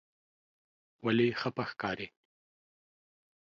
[1.05, 2.07] ولې خپه ښکارې؟